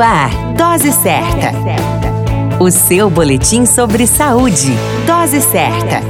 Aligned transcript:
Ar, 0.00 0.30
Dose 0.54 0.92
Certa. 0.92 1.52
O 2.58 2.70
seu 2.70 3.10
boletim 3.10 3.66
sobre 3.66 4.06
saúde. 4.06 4.72
Dose 5.06 5.42
certa. 5.42 6.00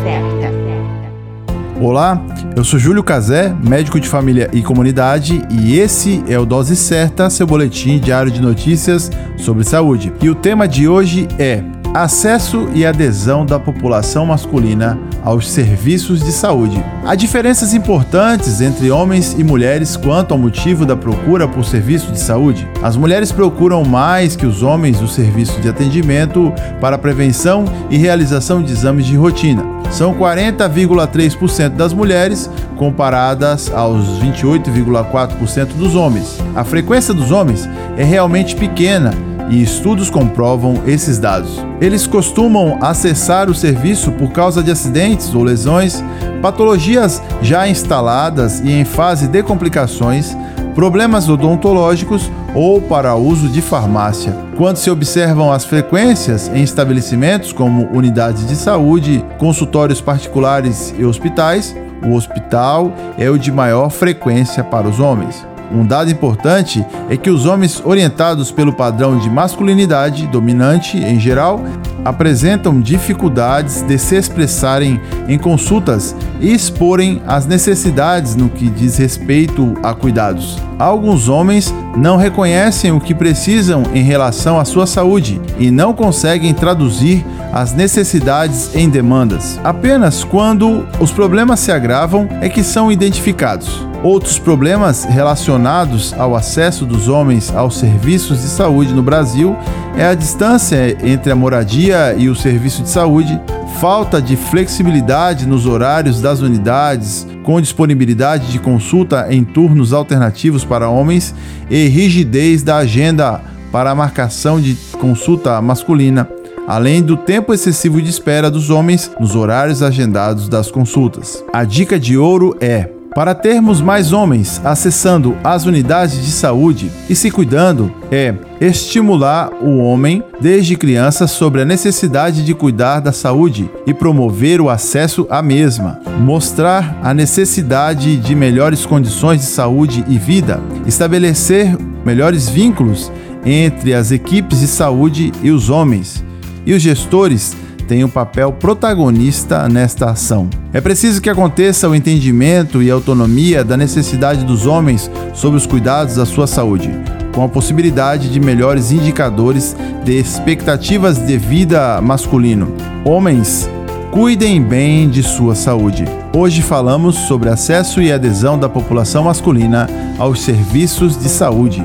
Olá, 1.80 2.22
eu 2.54 2.62
sou 2.62 2.79
Júlio 2.79 3.03
Cazé, 3.03 3.53
médico 3.64 3.98
de 3.98 4.08
família 4.08 4.48
e 4.53 4.62
comunidade, 4.62 5.42
e 5.50 5.79
esse 5.79 6.22
é 6.29 6.38
o 6.38 6.46
Dose 6.46 6.76
Certa, 6.76 7.29
seu 7.30 7.46
boletim 7.46 7.98
diário 7.98 8.30
de 8.30 8.40
notícias 8.40 9.11
sobre 9.37 9.64
saúde. 9.64 10.12
E 10.22 10.30
o 10.30 10.34
tema 10.34 10.68
de 10.68 10.86
hoje 10.86 11.27
é 11.38 11.62
Acesso 11.93 12.68
e 12.72 12.86
adesão 12.86 13.45
da 13.45 13.59
população 13.59 14.25
masculina 14.25 14.96
aos 15.25 15.50
serviços 15.50 16.23
de 16.23 16.30
saúde. 16.30 16.80
Há 17.05 17.16
diferenças 17.16 17.74
importantes 17.74 18.61
entre 18.61 18.93
homens 18.93 19.34
e 19.36 19.43
mulheres 19.43 19.96
quanto 19.96 20.30
ao 20.30 20.38
motivo 20.38 20.87
da 20.87 20.95
procura 20.95 21.48
por 21.48 21.64
serviço 21.64 22.12
de 22.12 22.20
saúde. 22.20 22.68
As 22.80 22.96
mulheres 22.96 23.32
procuram 23.32 23.84
mais 23.84 24.37
que 24.37 24.46
os 24.46 24.62
homens 24.62 25.02
o 25.02 25.09
serviço 25.09 25.60
de 25.60 25.68
atendimento 25.68 26.52
para 26.80 26.96
prevenção 26.96 27.65
e 27.91 27.96
realização 27.96 28.62
de 28.62 28.70
exames 28.70 29.04
de 29.04 29.16
rotina. 29.16 29.65
São 29.91 30.15
40,3% 30.15 31.70
das 31.70 31.93
mulheres 31.93 32.48
comparadas 32.77 33.68
aos 33.74 34.07
28,4% 34.20 35.74
dos 35.74 35.96
homens. 35.96 36.38
A 36.54 36.62
frequência 36.62 37.12
dos 37.12 37.32
homens 37.32 37.68
é 37.96 38.04
realmente 38.04 38.54
pequena 38.54 39.12
e 39.50 39.62
estudos 39.62 40.09
comprovam 40.09 40.82
esses 40.86 41.18
dados. 41.18 41.59
Eles 41.80 42.06
costumam 42.06 42.78
acessar 42.80 43.50
o 43.50 43.54
serviço 43.54 44.12
por 44.12 44.30
causa 44.30 44.62
de 44.62 44.70
acidentes 44.70 45.34
ou 45.34 45.42
lesões, 45.42 46.02
patologias 46.40 47.20
já 47.42 47.68
instaladas 47.68 48.60
e 48.60 48.70
em 48.70 48.84
fase 48.84 49.26
de 49.26 49.42
complicações, 49.42 50.36
problemas 50.74 51.28
odontológicos 51.28 52.30
ou 52.54 52.80
para 52.80 53.14
uso 53.16 53.48
de 53.48 53.60
farmácia. 53.60 54.34
Quando 54.56 54.76
se 54.76 54.90
observam 54.90 55.52
as 55.52 55.64
frequências 55.64 56.48
em 56.48 56.62
estabelecimentos 56.62 57.52
como 57.52 57.88
unidades 57.92 58.46
de 58.46 58.54
saúde, 58.54 59.24
consultórios 59.38 60.01
particulares 60.01 60.95
e 60.98 61.04
hospitais, 61.04 61.74
o 62.07 62.14
hospital 62.14 62.92
é 63.18 63.29
o 63.29 63.38
de 63.38 63.52
maior 63.52 63.90
frequência 63.90 64.64
para 64.64 64.88
os 64.88 65.00
homens. 65.00 65.50
Um 65.71 65.87
dado 65.87 66.10
importante 66.10 66.84
é 67.09 67.16
que 67.16 67.31
os 67.31 67.47
homens 67.47 67.81
orientados 67.84 68.50
pelo 68.50 68.72
padrão 68.72 69.19
de 69.19 69.31
masculinidade 69.31 70.26
dominante, 70.26 70.99
em 70.99 71.21
geral, 71.21 71.62
apresentam 72.04 72.81
dificuldades 72.81 73.82
de 73.82 73.98
se 73.98 74.16
expressarem 74.16 75.00
em 75.28 75.38
consultas 75.38 76.15
e 76.41 76.53
exporem 76.53 77.21
as 77.27 77.47
necessidades 77.47 78.34
no 78.34 78.49
que 78.49 78.69
diz 78.69 78.97
respeito 78.97 79.75
a 79.83 79.94
cuidados. 79.94 80.59
Alguns 80.78 81.28
homens 81.28 81.75
não 81.97 82.16
reconhecem 82.16 82.91
o 82.91 83.00
que 83.00 83.15
precisam 83.15 83.82
em 83.93 84.03
relação 84.03 84.59
à 84.59 84.65
sua 84.65 84.87
saúde 84.87 85.41
e 85.59 85.71
não 85.71 85.93
conseguem 85.93 86.55
traduzir 86.55 87.25
as 87.53 87.75
necessidades 87.75 88.75
em 88.75 88.88
demandas. 88.88 89.60
Apenas 89.62 90.25
quando 90.25 90.87
os 91.00 91.10
problemas 91.10 91.60
se 91.60 91.72
agravam 91.72 92.28
é 92.41 92.49
que 92.49 92.62
são 92.62 92.91
identificados. 92.91 93.84
Outros 94.03 94.38
problemas 94.38 95.04
relacionados 95.04 96.15
ao 96.15 96.34
acesso 96.34 96.87
dos 96.87 97.09
homens 97.09 97.54
aos 97.54 97.77
serviços 97.77 98.41
de 98.41 98.49
saúde 98.49 98.94
no 98.94 99.03
Brasil 99.03 99.54
é 99.97 100.06
a 100.06 100.15
distância 100.15 100.97
entre 101.03 101.31
a 101.31 101.37
moradia 101.37 102.15
e 102.16 102.31
o 102.31 102.34
serviço 102.34 102.82
de 102.82 102.88
saúde, 102.88 103.38
falta 103.78 104.21
de 104.21 104.37
flexibilidade 104.37 105.47
nos 105.47 105.66
horários 105.66 106.21
das 106.21 106.41
unidades, 106.41 107.26
com 107.43 107.60
disponibilidade 107.60 108.53
de 108.53 108.59
consulta 108.59 109.26
em 109.31 109.44
turnos 109.44 109.93
alternativos 109.93 110.65
para 110.65 110.88
homens 110.88 111.34
e 111.71 111.87
rigidez 111.88 112.62
da 112.62 112.76
agenda 112.76 113.41
para 113.72 113.91
a 113.91 113.94
marcação 113.94 114.60
de 114.60 114.75
consulta 115.00 115.60
masculina, 115.62 116.28
além 116.66 117.03
do 117.03 117.16
tempo 117.16 117.54
excessivo 117.54 118.03
de 118.03 118.10
espera 118.10 118.50
dos 118.50 118.69
homens 118.69 119.10
nos 119.19 119.34
horários 119.34 119.82
agendados 119.82 120.48
das 120.48 120.71
consultas. 120.71 121.42
A 121.52 121.64
dica 121.64 121.98
de 121.98 122.19
ouro 122.19 122.56
é 122.60 123.00
para 123.15 123.34
termos 123.34 123.81
mais 123.81 124.12
homens 124.12 124.60
acessando 124.65 125.37
as 125.43 125.66
unidades 125.66 126.25
de 126.25 126.31
saúde 126.31 126.91
e 127.09 127.15
se 127.15 127.31
cuidando, 127.31 127.93
é 128.10 128.34
estimular 128.60 129.50
o 129.60 129.78
homem 129.78 130.22
desde 130.41 130.76
criança 130.76 131.26
sobre 131.26 131.62
a 131.62 131.65
necessidade 131.65 132.44
de 132.44 132.54
cuidar 132.54 133.00
da 133.00 133.12
saúde 133.12 133.69
e 133.87 133.93
promover 133.93 134.60
o 134.60 134.70
acesso 134.70 135.26
à 135.28 135.43
mesma, 135.43 136.00
mostrar 136.20 136.99
a 137.03 137.12
necessidade 137.12 138.16
de 138.16 138.34
melhores 138.34 138.87
condições 138.87 139.41
de 139.41 139.47
saúde 139.47 140.04
e 140.09 140.16
vida, 140.16 140.60
estabelecer 140.87 141.76
melhores 142.04 142.49
vínculos 142.49 143.10
entre 143.44 143.94
as 143.94 144.12
equipes 144.12 144.60
de 144.60 144.66
saúde 144.66 145.32
e 145.43 145.50
os 145.50 145.69
homens. 145.69 146.25
E 146.66 146.75
os 146.75 146.82
gestores 146.82 147.56
tem 147.90 148.04
um 148.04 148.08
papel 148.08 148.52
protagonista 148.52 149.68
nesta 149.68 150.12
ação. 150.12 150.48
É 150.72 150.80
preciso 150.80 151.20
que 151.20 151.28
aconteça 151.28 151.88
o 151.88 151.94
entendimento 151.94 152.80
e 152.80 152.88
autonomia 152.88 153.64
da 153.64 153.76
necessidade 153.76 154.44
dos 154.44 154.64
homens 154.64 155.10
sobre 155.34 155.56
os 155.56 155.66
cuidados 155.66 156.14
da 156.14 156.24
sua 156.24 156.46
saúde, 156.46 156.88
com 157.34 157.42
a 157.42 157.48
possibilidade 157.48 158.28
de 158.30 158.38
melhores 158.38 158.92
indicadores 158.92 159.76
de 160.04 160.16
expectativas 160.16 161.18
de 161.18 161.36
vida 161.36 162.00
masculino. 162.00 162.72
Homens, 163.04 163.68
cuidem 164.12 164.62
bem 164.62 165.10
de 165.10 165.24
sua 165.24 165.56
saúde. 165.56 166.04
Hoje 166.32 166.62
falamos 166.62 167.16
sobre 167.16 167.48
acesso 167.48 168.00
e 168.00 168.12
adesão 168.12 168.56
da 168.56 168.68
população 168.68 169.24
masculina 169.24 169.90
aos 170.16 170.42
serviços 170.42 171.18
de 171.18 171.28
saúde. 171.28 171.84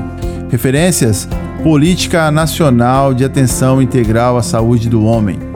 Referências: 0.50 1.28
Política 1.64 2.30
Nacional 2.30 3.12
de 3.12 3.24
Atenção 3.24 3.82
Integral 3.82 4.36
à 4.36 4.42
Saúde 4.44 4.88
do 4.88 5.04
Homem. 5.04 5.55